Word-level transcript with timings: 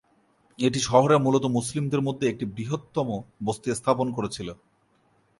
এটি 0.59 0.79
শহরে 0.79 1.15
মূলত 1.17 1.45
মুসলিমদের 1.47 2.01
মধ্যে 2.01 2.25
একটি 2.27 2.45
বৃহত্তম 2.45 3.07
বস্তি 3.45 3.67
স্থাপন 3.75 4.07
করেছিল। 4.11 4.49